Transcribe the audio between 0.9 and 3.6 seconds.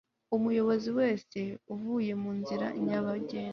wese uvuye mu nzira nyabagendwa